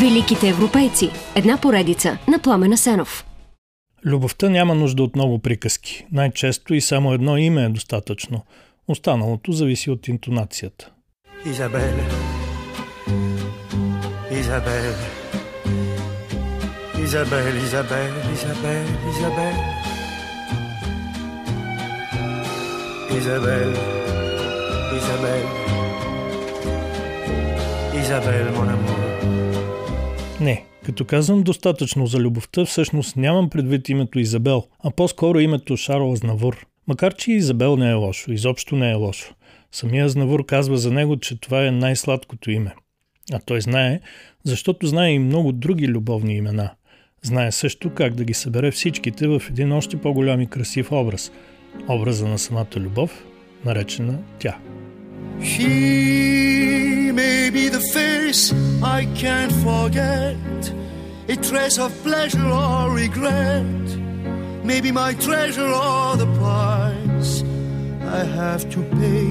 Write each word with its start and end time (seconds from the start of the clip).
Великите 0.00 0.48
европейци. 0.48 1.10
Една 1.34 1.56
поредица 1.56 2.18
на 2.28 2.38
Пламена 2.38 2.76
Сенов. 2.76 3.26
Любовта 4.06 4.48
няма 4.48 4.74
нужда 4.74 5.02
от 5.02 5.16
много 5.16 5.38
приказки. 5.38 6.06
Най-често 6.12 6.74
и 6.74 6.80
само 6.80 7.12
едно 7.12 7.36
име 7.36 7.64
е 7.64 7.68
достатъчно. 7.68 8.44
Останалото 8.88 9.52
зависи 9.52 9.90
от 9.90 10.08
интонацията. 10.08 10.90
Изабел. 11.46 11.80
Изабел. 14.30 14.94
Изабел, 17.02 17.56
Изабел, 17.64 18.12
Изабел, 18.34 18.84
Изабел. 19.10 19.54
Изабел. 23.16 23.72
Изабел. 24.96 25.44
Изабел, 28.00 28.46
mon 28.54 28.68
amour. 28.68 28.87
Не, 30.40 30.64
като 30.84 31.04
казвам 31.04 31.42
достатъчно 31.42 32.06
за 32.06 32.18
любовта, 32.18 32.64
всъщност 32.64 33.16
нямам 33.16 33.50
предвид 33.50 33.88
името 33.88 34.18
Изабел, 34.18 34.64
а 34.84 34.90
по-скоро 34.90 35.40
името 35.40 35.76
Шарл 35.76 36.12
Азнавур. 36.12 36.66
Макар, 36.86 37.14
че 37.14 37.32
Изабел 37.32 37.76
не 37.76 37.90
е 37.90 37.94
лошо, 37.94 38.32
изобщо 38.32 38.76
не 38.76 38.90
е 38.90 38.94
лошо. 38.94 39.34
Самия 39.72 40.04
Азнавур 40.04 40.46
казва 40.46 40.78
за 40.78 40.90
него, 40.90 41.16
че 41.16 41.40
това 41.40 41.66
е 41.66 41.70
най-сладкото 41.70 42.50
име. 42.50 42.74
А 43.32 43.38
той 43.46 43.60
знае, 43.60 44.00
защото 44.44 44.86
знае 44.86 45.10
и 45.10 45.18
много 45.18 45.52
други 45.52 45.88
любовни 45.88 46.36
имена. 46.36 46.70
Знае 47.22 47.52
също 47.52 47.94
как 47.94 48.14
да 48.14 48.24
ги 48.24 48.34
събере 48.34 48.70
всичките 48.70 49.26
в 49.26 49.42
един 49.50 49.72
още 49.72 49.96
по-голям 49.96 50.40
и 50.40 50.46
красив 50.46 50.92
образ. 50.92 51.32
Образа 51.88 52.28
на 52.28 52.38
самата 52.38 52.76
любов, 52.76 53.24
наречена 53.64 54.18
тя. 54.38 54.58
She 55.40 56.77
may 57.22 57.50
be 57.58 57.64
the 57.76 57.84
face 57.98 58.42
I 58.98 59.00
can't 59.22 59.54
forget, 59.66 60.60
a 61.34 61.36
trace 61.48 61.78
of 61.86 61.90
pleasure 62.06 62.50
or 62.66 62.82
regret, 63.04 63.86
maybe 64.70 64.90
my 65.02 65.10
treasure 65.26 65.72
or 65.90 66.06
the 66.22 66.30
price 66.40 67.32
I 68.18 68.22
have 68.40 68.62
to 68.74 68.80
pay. 68.98 69.28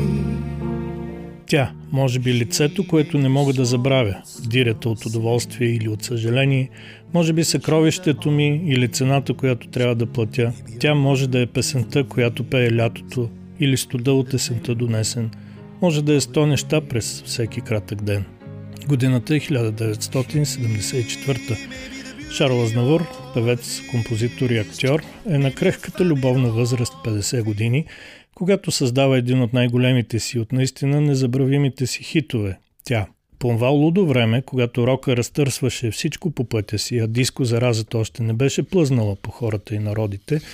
Тя, 1.46 1.72
може 1.92 2.20
би 2.20 2.34
лицето, 2.34 2.88
което 2.88 3.18
не 3.18 3.30
мога 3.30 3.54
да 3.54 3.66
забравя, 3.66 4.16
дирята 4.46 4.90
от 4.90 5.06
удоволствие 5.06 5.68
или 5.68 5.90
от 5.90 6.04
съжаление, 6.04 6.70
може 7.14 7.34
би 7.34 7.44
съкровището 7.44 8.32
ми 8.32 8.62
или 8.66 8.88
цената, 8.88 9.34
която 9.34 9.68
трябва 9.68 9.96
да 9.96 10.06
платя. 10.06 10.54
Тя 10.80 10.96
може 10.96 11.28
да 11.28 11.40
е 11.40 11.46
песента, 11.46 12.04
която 12.04 12.44
пее 12.44 12.76
лятото 12.76 13.30
или 13.60 13.78
студа 13.78 14.14
от 14.14 14.34
есента 14.34 14.76
донесен– 14.76 15.32
може 15.82 16.02
да 16.02 16.14
е 16.14 16.22
100 16.22 16.46
неща 16.46 16.82
през 16.82 17.24
всеки 17.26 17.62
кратък 17.62 18.04
ден. 18.04 18.26
Годината 18.88 19.36
е 19.36 19.40
1974. 19.40 21.58
Шарл 22.32 22.64
Азнавур, 22.64 23.08
певец, 23.34 23.82
композитор 23.92 24.50
и 24.50 24.58
актьор, 24.58 25.02
е 25.30 25.38
на 25.38 25.54
крехката 25.54 26.06
любовна 26.06 26.50
възраст 26.50 26.94
50 26.94 27.44
години, 27.44 27.86
когато 28.36 28.72
създава 28.72 29.18
един 29.18 29.42
от 29.42 29.54
най-големите 29.54 30.20
си, 30.20 30.40
от 30.40 30.52
наистина 30.52 31.02
незабравимите 31.02 31.88
си 31.88 32.04
хитове– 32.04 32.58
тя. 32.84 33.08
По 33.40 33.48
това 33.48 33.68
лудо 33.68 34.06
време, 34.06 34.42
когато 34.42 34.88
рока 34.88 35.18
разтърсваше 35.18 35.92
всичко 35.92 36.32
по 36.32 36.44
пътя 36.44 36.80
си, 36.80 36.98
а 36.98 37.08
диско 37.08 37.46
заразата 37.46 37.98
още 37.98 38.24
не 38.24 38.34
беше 38.34 38.64
плъзнала 38.64 39.16
по 39.16 39.32
хората 39.32 39.76
и 39.76 39.80
народите– 39.80 40.40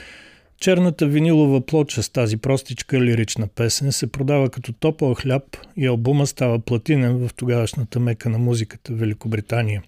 Черната 0.63 1.07
винилова 1.07 1.65
плоча 1.65 2.03
с 2.03 2.09
тази 2.09 2.37
простичка 2.37 3.01
лирична 3.01 3.47
песен 3.47 3.91
се 3.91 4.11
продава 4.11 4.49
като 4.49 4.73
топъл 4.73 5.13
хляб 5.13 5.43
и 5.77 5.85
албума 5.85 6.27
става 6.27 6.59
платинен 6.59 7.17
в 7.17 7.33
тогавашната 7.33 7.99
мека 7.99 8.29
на 8.29 8.37
музиката 8.37 8.93
Великобритания. 8.93 9.83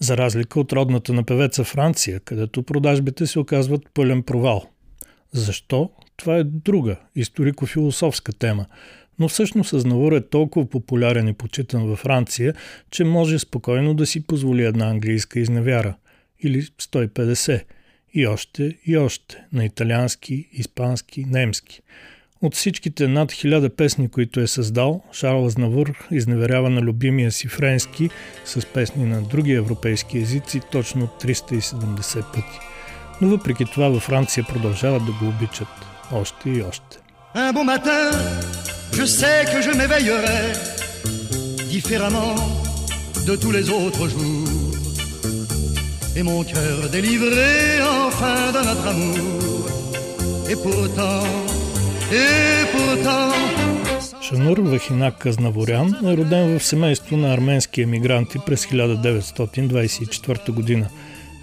За 0.00 0.16
разлика 0.16 0.60
от 0.60 0.72
родната 0.72 1.12
на 1.12 1.22
певеца 1.22 1.64
Франция, 1.64 2.20
където 2.20 2.62
продажбите 2.62 3.26
се 3.26 3.38
оказват 3.38 3.82
пълен 3.94 4.22
провал. 4.22 4.64
Защо? 5.32 5.90
Това 6.16 6.36
е 6.36 6.44
друга, 6.44 6.96
историко-философска 7.16 8.32
тема, 8.32 8.66
но 9.18 9.28
всъщност 9.28 9.72
Азнавур 9.72 10.12
е 10.12 10.28
толкова 10.28 10.66
популярен 10.66 11.28
и 11.28 11.34
почитан 11.34 11.86
във 11.86 11.98
Франция, 11.98 12.54
че 12.90 13.04
може 13.04 13.38
спокойно 13.38 13.94
да 13.94 14.06
си 14.06 14.26
позволи 14.26 14.64
една 14.64 14.86
английска 14.86 15.40
изневяра. 15.40 15.94
Или 16.42 16.62
150– 16.62 17.62
и 18.14 18.26
още 18.26 18.76
и 18.86 18.96
още 18.96 19.44
на 19.52 19.64
италиански, 19.64 20.48
испански, 20.52 21.24
немски. 21.24 21.80
От 22.42 22.54
всичките 22.54 23.08
над 23.08 23.32
хиляда 23.32 23.70
песни, 23.70 24.08
които 24.08 24.40
е 24.40 24.46
създал, 24.46 25.02
Шарл 25.12 25.46
Азнавур 25.46 26.08
изневерява 26.10 26.70
на 26.70 26.80
любимия 26.80 27.32
си 27.32 27.48
френски 27.48 28.10
с 28.44 28.66
песни 28.66 29.04
на 29.04 29.22
други 29.22 29.52
европейски 29.52 30.18
езици 30.18 30.60
точно 30.72 31.08
370 31.22 32.32
пъти. 32.34 32.58
Но 33.20 33.28
въпреки 33.28 33.64
това 33.64 33.88
във 33.88 34.02
Франция 34.02 34.44
продължават 34.48 35.06
да 35.06 35.12
го 35.12 35.28
обичат 35.28 35.68
още 36.12 36.50
и 36.50 36.62
още. 36.62 36.96
Un 37.34 37.52
bon 37.52 37.64
matin, 37.64 38.10
je 38.98 39.04
sais 39.06 39.44
que 39.52 39.58
je 39.66 39.70
m'éveillerai 39.78 40.42
différemment 41.74 42.34
de 43.28 43.34
tous 43.36 43.52
les 43.52 43.66
autres 43.70 44.08
jours. 44.08 44.59
Et 46.16 46.22
mon 46.22 46.42
cœur 46.44 46.88
délivré 46.90 47.80
enfin 48.06 48.52
de 48.56 48.60
notre 48.68 48.86
amour. 48.94 49.62
Et 50.50 50.56
pourtant, 50.56 51.24
et 52.12 52.62
pourtant. 52.72 53.32
Шанур 54.22 54.58
Вахинак 54.58 55.18
Казнаворян 55.18 55.94
е 56.04 56.16
роден 56.16 56.58
в 56.58 56.64
семейство 56.64 57.16
на 57.16 57.34
арменски 57.34 57.82
емигранти 57.82 58.38
през 58.46 58.66
1924 58.66 60.50
година. 60.50 60.88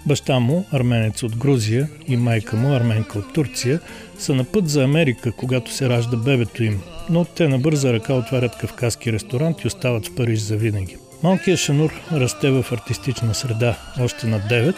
Баща 0.06 0.38
му, 0.38 0.66
арменец 0.72 1.22
от 1.22 1.36
Грузия, 1.36 1.88
и 2.08 2.16
майка 2.16 2.56
му, 2.56 2.74
арменка 2.74 3.18
от 3.18 3.32
Турция, 3.32 3.80
са 4.18 4.34
на 4.34 4.44
път 4.44 4.68
за 4.68 4.84
Америка, 4.84 5.32
когато 5.32 5.72
се 5.72 5.88
ражда 5.88 6.16
бебето 6.16 6.64
им, 6.64 6.80
но 7.10 7.24
те 7.24 7.48
на 7.48 7.58
бърза 7.58 7.92
ръка 7.92 8.14
отварят 8.14 8.56
кавказски 8.58 9.12
ресторант 9.12 9.60
и 9.60 9.66
остават 9.66 10.06
в 10.06 10.14
Париж 10.14 10.38
за 10.38 10.56
винаги. 10.56 10.96
Малкият 11.22 11.60
Шанур 11.60 11.92
расте 12.12 12.50
в 12.50 12.66
артистична 12.72 13.34
среда. 13.34 13.76
Още 14.00 14.26
на 14.26 14.40
9 14.40 14.74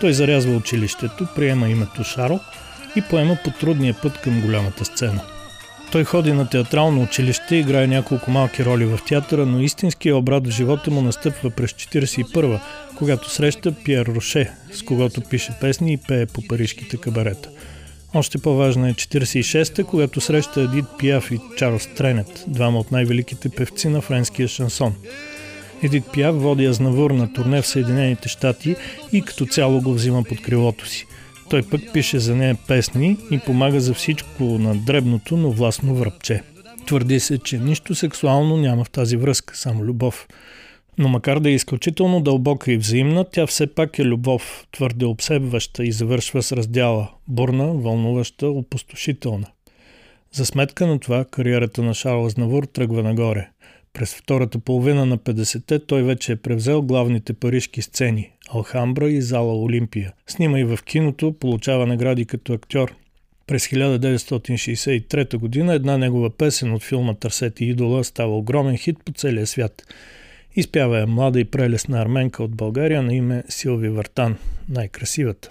той 0.00 0.12
зарязва 0.12 0.56
училището, 0.56 1.26
приема 1.34 1.68
името 1.68 2.04
Шаро 2.04 2.40
и 2.96 3.02
поема 3.02 3.38
по 3.44 3.50
трудния 3.50 3.96
път 4.02 4.20
към 4.20 4.40
голямата 4.40 4.84
сцена. 4.84 5.20
Той 5.92 6.04
ходи 6.04 6.32
на 6.32 6.50
театрално 6.50 7.02
училище, 7.02 7.56
играе 7.56 7.86
няколко 7.86 8.30
малки 8.30 8.64
роли 8.64 8.84
в 8.84 8.98
театъра, 9.08 9.46
но 9.46 9.60
истинският 9.60 10.16
обрат 10.16 10.46
в 10.46 10.50
живота 10.50 10.90
му 10.90 11.02
настъпва 11.02 11.50
през 11.50 11.70
41 11.70 12.60
когато 12.96 13.30
среща 13.30 13.74
Пьер 13.84 14.06
Роше, 14.06 14.50
с 14.72 14.82
когото 14.82 15.20
пише 15.20 15.52
песни 15.60 15.92
и 15.92 15.96
пее 15.96 16.26
по 16.26 16.42
парижките 16.48 16.96
кабарета. 16.96 17.48
Още 18.14 18.38
по-важна 18.38 18.88
е 18.88 18.94
46-та, 18.94 19.84
когато 19.84 20.20
среща 20.20 20.60
Едит 20.60 20.84
Пиаф 20.98 21.30
и 21.30 21.40
Чарлз 21.56 21.86
Тренет, 21.96 22.44
двама 22.46 22.78
от 22.78 22.90
най-великите 22.90 23.48
певци 23.48 23.88
на 23.88 24.00
френския 24.00 24.48
шансон– 24.48 24.94
Едит 25.84 26.04
Пиаф 26.12 26.36
води 26.36 26.66
Азнавур 26.66 27.10
на 27.10 27.32
турне 27.32 27.62
в 27.62 27.66
Съединените 27.66 28.28
щати 28.28 28.76
и 29.12 29.22
като 29.22 29.46
цяло 29.46 29.80
го 29.80 29.92
взима 29.92 30.22
под 30.22 30.42
крилото 30.42 30.86
си. 30.86 31.06
Той 31.50 31.62
пък 31.62 31.80
пише 31.92 32.18
за 32.18 32.36
нея 32.36 32.58
песни 32.68 33.16
и 33.30 33.38
помага 33.38 33.80
за 33.80 33.94
всичко 33.94 34.42
на 34.42 34.74
дребното, 34.74 35.36
но 35.36 35.50
властно 35.50 35.94
връбче. 35.94 36.42
Твърди 36.86 37.20
се, 37.20 37.38
че 37.38 37.58
нищо 37.58 37.94
сексуално 37.94 38.56
няма 38.56 38.84
в 38.84 38.90
тази 38.90 39.16
връзка, 39.16 39.56
само 39.56 39.84
любов. 39.84 40.28
Но 40.98 41.08
макар 41.08 41.40
да 41.40 41.50
е 41.50 41.54
изключително 41.54 42.20
дълбока 42.20 42.72
и 42.72 42.76
взаимна, 42.76 43.24
тя 43.32 43.46
все 43.46 43.66
пак 43.66 43.98
е 43.98 44.04
любов, 44.04 44.66
твърде 44.72 45.04
обсебваща 45.04 45.84
и 45.84 45.92
завършва 45.92 46.42
с 46.42 46.52
раздяла– 46.52 47.10
бурна, 47.28 47.66
вълнуваща, 47.66 48.48
опустошителна. 48.48 49.46
За 50.32 50.46
сметка 50.46 50.86
на 50.86 51.00
това, 51.00 51.24
кариерата 51.24 51.82
на 51.82 51.94
Шарл 51.94 52.26
Азнавур 52.26 52.64
тръгва 52.64 53.02
нагоре. 53.02 53.48
През 53.94 54.14
втората 54.14 54.58
половина 54.58 55.06
на 55.06 55.18
50-те 55.18 55.78
той 55.78 56.02
вече 56.02 56.32
е 56.32 56.36
превзел 56.36 56.82
главните 56.82 57.32
парижки 57.32 57.82
сцени– 57.82 58.30
Алхамбра 58.54 59.10
и 59.10 59.22
зала 59.22 59.62
Олимпия. 59.62 60.12
Снима 60.26 60.58
и 60.58 60.64
в 60.64 60.78
киното, 60.84 61.32
получава 61.32 61.86
награди 61.86 62.24
като 62.24 62.52
актьор. 62.52 62.94
През 63.46 63.68
1963 63.68 65.36
година 65.36 65.74
една 65.74 65.98
негова 65.98 66.30
песен 66.30 66.72
от 66.72 66.82
филма 66.82 67.14
Търсете 67.14 67.64
идола 67.64 68.04
става 68.04 68.38
огромен 68.38 68.76
хит 68.76 68.96
по 69.04 69.12
целия 69.12 69.46
свят. 69.46 69.82
Изпява 70.56 71.00
е 71.00 71.06
млада 71.06 71.40
и 71.40 71.44
прелесна 71.44 72.02
арменка 72.02 72.42
от 72.42 72.56
България 72.56 73.02
на 73.02 73.14
име 73.14 73.42
Силви 73.48 73.88
Вартан, 73.88 74.36
най-красивата. 74.68 75.50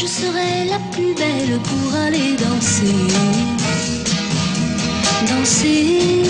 Je 0.00 0.06
serai 0.06 0.64
la 0.66 0.78
plus 0.92 1.12
belle 1.14 1.58
pour 1.68 1.94
aller 1.94 2.36
danser. 2.36 2.94
Danser, 5.28 6.22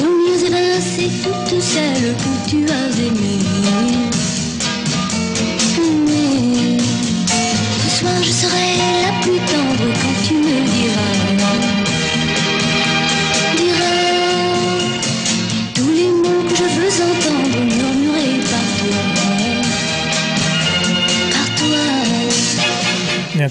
au 0.00 0.04
mieux 0.04 0.40
évincer 0.46 1.10
toutes 1.24 1.60
celles 1.60 2.14
que 2.22 2.50
tu 2.50 2.58
as 2.70 2.90
aimées. 3.06 4.07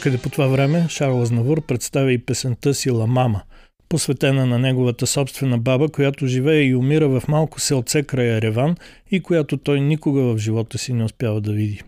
Някъде 0.07 0.24
по 0.24 0.30
това 0.30 0.48
време 0.48 0.86
Шарл 0.89 1.21
Азнавур 1.21 1.62
представя 1.62 2.12
и 2.13 2.18
песента 2.18 2.74
си 2.74 2.92
«Ла 2.92 3.07
Мама», 3.07 3.42
посветена 3.89 4.45
на 4.45 4.59
неговата 4.59 5.07
собствена 5.07 5.57
баба, 5.57 5.89
която 5.89 6.27
живее 6.27 6.62
и 6.62 6.75
умира 6.75 7.07
в 7.07 7.27
малко 7.27 7.59
селце 7.59 8.04
края 8.04 8.42
Реван 8.42 8.75
и 9.12 9.19
която 9.19 9.57
той 9.57 9.81
никога 9.81 10.21
в 10.21 10.38
живота 10.38 10.77
си 10.77 10.94
не 10.94 11.04
успява 11.04 11.42
да 11.42 11.51
види. 11.51 11.81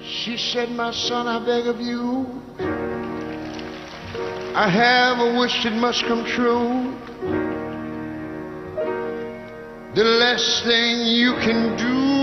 She 0.00 0.36
said, 0.50 0.68
my 0.82 0.92
son, 1.08 1.24
I 1.36 1.38
beg 1.50 1.64
of 1.74 1.78
you, 1.90 2.04
I 4.64 4.68
have 4.84 5.16
a 5.28 5.30
wish 5.40 5.56
that 5.64 5.76
must 5.86 6.00
come 6.08 6.22
true. 6.36 6.68
The 9.98 10.06
less 10.22 10.44
thing 10.68 10.94
you 11.22 11.32
can 11.46 11.60
do 11.86 12.17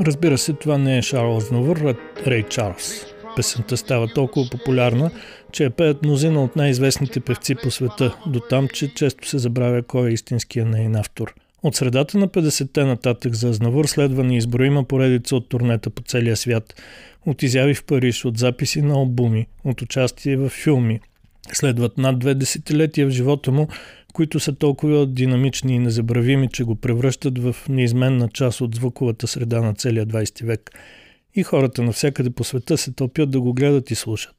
Разбира 0.00 0.38
се, 0.38 0.52
това 0.52 0.78
не 0.78 0.98
е 0.98 1.02
Шарл 1.02 1.36
Азнавур, 1.36 1.76
а 1.76 1.94
Рей 2.26 2.42
Чарлз. 2.42 3.06
Песента 3.36 3.76
става 3.76 4.08
толкова 4.08 4.50
популярна, 4.50 5.10
че 5.52 5.64
я 5.64 5.70
пеят 5.70 6.02
мнозина 6.02 6.44
от 6.44 6.56
най-известните 6.56 7.20
певци 7.20 7.54
по 7.54 7.70
света, 7.70 8.16
до 8.26 8.40
там, 8.40 8.68
че 8.68 8.94
често 8.94 9.28
се 9.28 9.38
забравя 9.38 9.82
кой 9.82 10.10
е 10.10 10.12
истинския 10.12 10.66
нейн 10.66 10.96
автор. 10.96 11.34
От 11.62 11.76
средата 11.76 12.18
на 12.18 12.28
50-те 12.28 12.84
нататък 12.84 13.34
за 13.34 13.48
Азнавур 13.48 13.84
следва 13.84 14.24
неизброима 14.24 14.84
поредица 14.84 15.36
от 15.36 15.48
турнета 15.48 15.90
по 15.90 16.02
целия 16.02 16.36
свят. 16.36 16.82
От 17.26 17.42
изяви 17.42 17.74
в 17.74 17.84
Париж, 17.84 18.24
от 18.24 18.38
записи 18.38 18.82
на 18.82 18.94
албуми, 18.94 19.46
от 19.64 19.82
участие 19.82 20.36
в 20.36 20.48
филми. 20.48 21.00
Следват 21.52 21.98
над 21.98 22.18
две 22.18 22.34
десетилетия 22.34 23.06
в 23.06 23.10
живота 23.10 23.52
му, 23.52 23.68
които 24.14 24.40
са 24.40 24.54
толкова 24.54 25.06
динамични 25.06 25.74
и 25.74 25.78
незабравими, 25.78 26.48
че 26.52 26.64
го 26.64 26.76
превръщат 26.76 27.38
в 27.38 27.56
неизменна 27.68 28.28
част 28.28 28.60
от 28.60 28.74
звуковата 28.74 29.26
среда 29.26 29.60
на 29.60 29.74
целия 29.74 30.06
20 30.06 30.44
век. 30.44 30.70
И 31.34 31.42
хората 31.42 31.82
навсякъде 31.82 32.30
по 32.30 32.44
света 32.44 32.78
се 32.78 32.92
тълпят 32.92 33.30
да 33.30 33.40
го 33.40 33.54
гледат 33.54 33.90
и 33.90 33.94
слушат. 33.94 34.34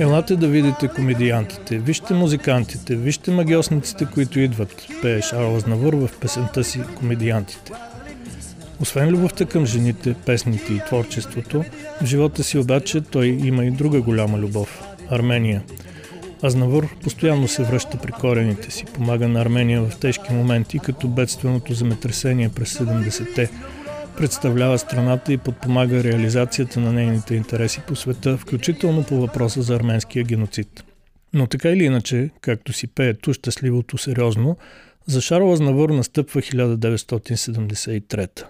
Елате 0.00 0.36
да 0.36 0.48
видите 0.48 0.88
комедиантите, 0.88 1.78
вижте 1.78 2.14
музикантите, 2.14 2.96
вижте 2.96 3.30
магиосниците, 3.30 4.06
които 4.14 4.40
идват, 4.40 4.86
пее 5.02 5.22
Шарл 5.22 5.56
Азнавур 5.56 5.94
в 5.94 6.10
песента 6.20 6.64
си 6.64 6.80
Комедиантите. 6.98 7.72
Освен 8.80 9.08
любовта 9.08 9.44
към 9.44 9.66
жените, 9.66 10.14
песните 10.26 10.72
и 10.72 10.80
творчеството, 10.86 11.64
в 12.02 12.06
живота 12.06 12.44
си 12.44 12.58
обаче 12.58 13.00
той 13.00 13.26
има 13.26 13.64
и 13.64 13.70
друга 13.70 14.00
голяма 14.00 14.38
любов– 14.38 14.82
Армения. 15.10 15.62
Азнавур 16.42 16.96
постоянно 17.02 17.48
се 17.48 17.62
връща 17.62 17.98
при 17.98 18.12
корените 18.12 18.70
си, 18.70 18.84
помага 18.84 19.28
на 19.28 19.40
Армения 19.40 19.82
в 19.82 19.96
тежки 20.00 20.32
моменти, 20.32 20.78
като 20.78 21.08
бедственото 21.08 21.74
земетресение 21.74 22.48
през 22.48 22.78
70-те, 22.78 23.50
представлява 24.16 24.78
страната 24.78 25.32
и 25.32 25.38
подпомага 25.38 26.04
реализацията 26.04 26.80
на 26.80 26.92
нейните 26.92 27.34
интереси 27.34 27.80
по 27.86 27.96
света, 27.96 28.36
включително 28.36 29.04
по 29.04 29.20
въпроса 29.20 29.62
за 29.62 29.76
арменския 29.76 30.24
геноцид. 30.24 30.84
Но 31.32 31.46
така 31.46 31.70
или 31.70 31.84
иначе, 31.84 32.30
както 32.40 32.72
си 32.72 32.86
пее 32.86 33.14
ту 33.14 33.32
щастливото 33.32 33.98
сериозно, 33.98 34.56
за 35.06 35.20
Шарл 35.20 35.52
Азнавур 35.52 35.90
настъпва 35.90 36.40
1973 36.40 38.44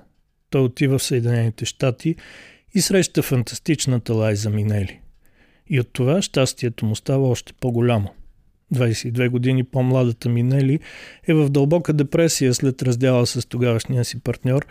той 0.55 0.63
отива 0.63 0.99
в 0.99 1.03
Съединените 1.03 1.65
щати 1.65 2.17
и 2.75 2.81
среща 2.81 3.23
фантастичната 3.23 4.15
Лайза 4.15 4.51
Минели. 4.51 5.01
И 5.67 5.81
от 5.81 5.93
това 5.93 6.23
щастието 6.23 6.87
му 6.87 6.97
става 6.97 7.29
още 7.29 7.53
по-голямо. 7.53 8.09
22 8.75 9.29
години 9.29 9.65
по-младата 9.65 10.29
Минели 10.29 10.81
е 11.29 11.35
в 11.35 11.49
дълбока 11.49 11.93
депресия 11.93 12.55
след 12.55 12.83
раздяла 12.83 13.27
с 13.27 13.49
тогавашния 13.49 14.05
си 14.05 14.21
партньор 14.21 14.67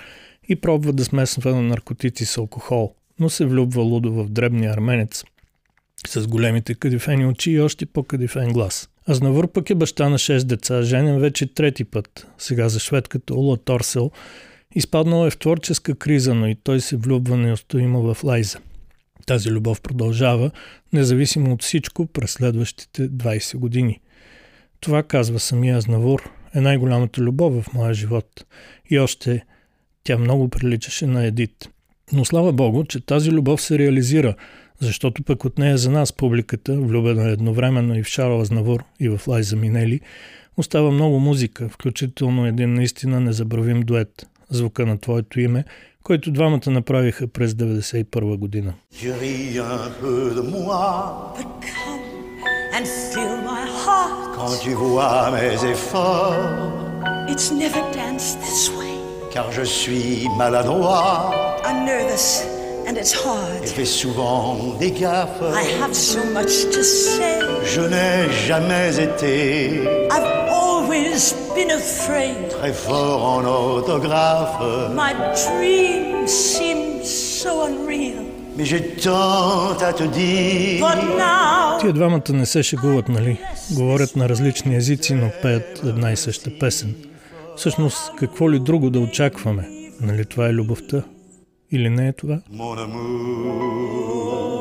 и 0.49 0.55
пробва 0.55 0.93
да 0.93 1.05
смесва 1.05 1.55
на 1.55 1.61
наркотици 1.61 2.25
с 2.25 2.37
алкохол, 2.37 2.95
но 3.19 3.29
се 3.29 3.45
влюбва 3.45 3.81
лудо 3.81 4.11
в 4.11 4.29
дребния 4.29 4.73
арменец 4.73 5.23
с 6.07 6.27
големите 6.27 6.75
кадифени 6.75 7.25
очи 7.25 7.51
и 7.51 7.59
още 7.59 7.85
по-кадифен 7.85 8.53
глас. 8.53 8.89
Азнавър 9.09 9.47
пък 9.47 9.69
е 9.69 9.75
баща 9.75 10.09
на 10.09 10.17
6 10.17 10.43
деца, 10.43 10.81
женен 10.81 11.19
вече 11.19 11.53
трети 11.53 11.83
път, 11.83 12.27
сега 12.37 12.69
за 12.69 12.79
шведката 12.79 13.35
Ула 13.35 13.57
Торсел– 13.57 14.11
Изпаднал 14.75 15.27
е 15.27 15.29
в 15.29 15.37
творческа 15.37 15.95
криза, 15.95 16.33
но 16.33 16.47
и 16.47 16.55
той 16.55 16.81
се 16.81 16.97
влюбва 16.97 17.37
неустоимо 17.37 18.13
в 18.13 18.23
Лайза. 18.23 18.57
Тази 19.25 19.51
любов 19.51 19.81
продължава, 19.81 20.51
независимо 20.93 21.53
от 21.53 21.63
всичко, 21.63 22.05
през 22.05 22.31
следващите 22.31 23.09
20 23.09 23.57
години. 23.57 23.99
Това, 24.79 25.03
казва 25.03 25.39
самия 25.39 25.77
Азнавур, 25.77 26.31
е 26.55 26.61
най-голямата 26.61 27.21
любов 27.21 27.63
в 27.63 27.73
моя 27.73 27.93
живот. 27.93 28.45
И 28.89 28.99
още 28.99 29.45
тя 30.03 30.17
много 30.17 30.49
приличаше 30.49 31.07
на 31.07 31.25
Едит. 31.25 31.69
Но 32.11 32.25
слава 32.25 32.53
Богу, 32.53 32.83
че 32.83 33.05
тази 33.05 33.31
любов 33.31 33.61
се 33.61 33.79
реализира, 33.79 34.35
защото 34.79 35.23
пък 35.23 35.45
от 35.45 35.57
нея 35.57 35.77
за 35.77 35.91
нас, 35.91 36.13
публиката, 36.13 36.75
влюбена 36.75 37.29
едновременно 37.29 37.97
и 37.97 38.03
в 38.03 38.07
Шарл 38.07 38.41
Азнавур 38.41 38.83
и 38.99 39.09
в 39.09 39.21
Лайза 39.27 39.55
Минели, 39.55 39.99
остава 40.57 40.91
много 40.91 41.19
музика, 41.19 41.69
включително 41.69 42.47
един 42.47 42.73
наистина 42.73 43.19
незабравим 43.19 43.81
дует 43.81 44.27
звука 44.53 44.85
на 44.85 44.97
твоето 44.97 45.39
име, 45.39 45.63
който 46.03 46.31
двамата 46.31 46.69
направиха 46.69 47.27
през 47.27 47.53
1991 47.53 48.37
година. 48.37 48.73
and 52.75 52.87
fill 52.87 53.37
my 53.53 53.65
heart. 53.85 54.35
Quand 54.35 54.53
tu 54.63 54.73
vois 54.73 55.29
mes 55.31 55.63
efforts, 55.63 56.73
it's 57.29 57.51
never 57.51 57.81
danced 57.93 58.39
this 58.41 58.71
way. 58.77 58.95
Car 59.31 59.51
je 59.51 59.63
suis 59.63 60.27
maladroit. 60.37 61.31
I'm 61.65 61.85
nervous 61.85 62.43
and 62.87 62.97
it's 62.97 63.13
hard. 63.13 63.63
Et 63.63 63.67
fais 63.67 63.85
souvent 63.85 64.75
des 64.79 64.91
gaffes. 64.91 65.41
I 65.53 65.65
have 65.81 65.93
so 65.93 66.19
much 66.37 66.65
to 66.75 66.83
say. 66.83 67.39
Je 67.63 67.81
n'ai 67.81 68.31
jamais 68.47 68.99
été. 68.99 69.83
I've 70.11 70.42
always 70.93 71.33
been 71.55 71.71
afraid. 71.71 72.49
Très 72.49 72.73
fort 72.73 73.21
en 73.39 73.45
autographe. 73.45 74.59
My 75.03 75.13
dream 75.43 76.27
seems 76.27 77.05
so 77.41 77.51
unreal. 77.67 78.23
Mais 78.57 78.65
j'ai 78.65 78.83
tant 79.05 79.81
à 79.89 79.93
te 79.93 80.03
dire. 80.03 80.79
But 80.79 80.99
now... 81.17 81.79
Тия 81.81 81.93
двамата 81.93 82.29
не 82.33 82.45
се 82.45 82.63
шегуват, 82.63 83.09
нали? 83.09 83.39
Говорят 83.71 84.15
на 84.15 84.29
различни 84.29 84.75
езици, 84.75 85.13
но 85.13 85.31
пеят 85.41 85.81
една 85.85 86.11
и 86.11 86.17
съща 86.17 86.49
песен. 86.59 86.95
Всъщност, 87.57 88.11
какво 88.17 88.51
ли 88.51 88.59
друго 88.59 88.89
да 88.89 88.99
очакваме? 88.99 89.69
Нали 90.01 90.25
това 90.25 90.47
е 90.47 90.53
любовта? 90.53 91.03
Или 91.71 91.89
не 91.89 92.07
е 92.07 92.13
това? 92.13 92.39
Mon 92.53 92.87
amour. 92.87 94.52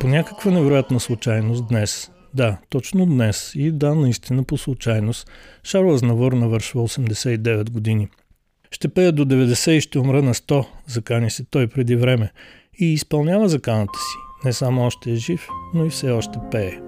По 0.00 0.08
някаква 0.08 0.50
невероятна 0.50 1.00
случайност 1.00 1.68
днес 1.68 2.10
да, 2.34 2.56
точно 2.70 3.06
днес 3.06 3.52
и 3.54 3.72
да, 3.72 3.94
наистина 3.94 4.44
по 4.44 4.58
случайност, 4.58 5.30
Шарл 5.64 5.94
Азнавор 5.94 6.32
навършва 6.32 6.88
89 6.88 7.70
години. 7.70 8.08
Ще 8.70 8.88
пея 8.88 9.12
до 9.12 9.24
90 9.24 9.70
и 9.70 9.80
ще 9.80 9.98
умра 9.98 10.22
на 10.22 10.34
100, 10.34 10.66
закани 10.86 11.30
се 11.30 11.44
той 11.44 11.66
преди 11.66 11.96
време. 11.96 12.32
И 12.78 12.92
изпълнява 12.92 13.48
заканата 13.48 13.98
си. 13.98 14.44
Не 14.44 14.52
само 14.52 14.86
още 14.86 15.12
е 15.12 15.16
жив, 15.16 15.48
но 15.74 15.84
и 15.84 15.90
все 15.90 16.10
още 16.10 16.38
пее. 16.50 16.87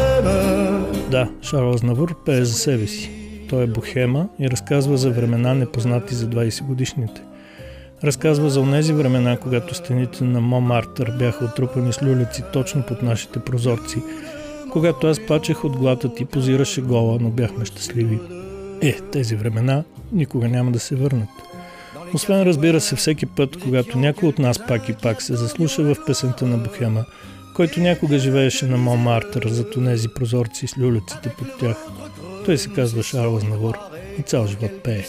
Да, 1.11 1.29
Шарл 1.41 1.73
Азнавур 1.73 2.23
пее 2.25 2.45
за 2.45 2.53
себе 2.53 2.87
си. 2.87 3.11
Той 3.49 3.63
е 3.63 3.67
бухема 3.67 4.27
и 4.39 4.49
разказва 4.49 4.97
за 4.97 5.11
времена 5.11 5.53
непознати 5.53 6.15
за 6.15 6.27
20 6.27 6.63
годишните. 6.63 7.21
Разказва 8.03 8.49
за 8.49 8.61
онези 8.61 8.93
времена, 8.93 9.37
когато 9.37 9.75
стените 9.75 10.23
на 10.23 10.41
Момартър 10.41 11.11
бяха 11.19 11.45
отрупани 11.45 11.93
с 11.93 12.03
люлеци 12.03 12.43
точно 12.53 12.83
под 12.87 13.01
нашите 13.03 13.39
прозорци, 13.39 13.97
когато 14.71 15.07
аз 15.07 15.25
плачех 15.25 15.63
от 15.63 15.77
глата 15.77 16.13
ти, 16.13 16.25
позираше 16.25 16.81
гола, 16.81 17.17
но 17.21 17.29
бяхме 17.29 17.65
щастливи. 17.65 18.19
Е, 18.81 18.93
тези 19.11 19.35
времена 19.35 19.83
никога 20.11 20.47
няма 20.47 20.71
да 20.71 20.79
се 20.79 20.95
върнат. 20.95 21.29
Освен 22.13 22.43
разбира 22.43 22.81
се 22.81 22.95
всеки 22.95 23.25
път, 23.25 23.57
когато 23.63 23.97
някой 23.97 24.29
от 24.29 24.39
нас 24.39 24.67
пак 24.67 24.89
и 24.89 24.93
пак 24.93 25.21
се 25.21 25.35
заслуша 25.35 25.83
в 25.83 25.95
песента 26.05 26.45
на 26.45 26.57
Бухема, 26.57 27.05
който 27.53 27.79
някога 27.79 28.19
живееше 28.19 28.65
на 28.65 28.77
Момартър 28.77 29.47
за 29.47 29.69
тонези 29.69 30.07
прозорци 30.07 30.67
с 30.67 30.77
люлеците 30.77 31.29
под 31.29 31.47
тях. 31.59 31.77
Той 32.45 32.57
се 32.57 32.69
казва 32.69 33.03
Шарл 33.03 33.35
Азнавур 33.35 33.77
и 34.19 34.21
цял 34.21 34.47
живот 34.47 34.83
пее. 34.83 35.05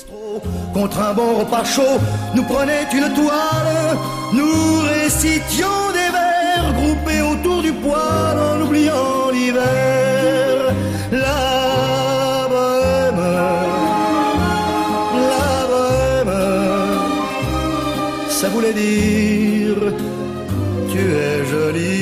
Ça 18.42 18.48
voulait 18.48 18.72
dire 18.72 19.84
tu 20.90 21.02
es 21.28 21.44
jolie. 21.50 22.01